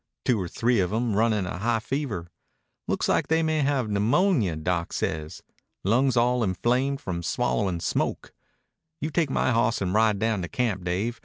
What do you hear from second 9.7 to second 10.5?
and ride down to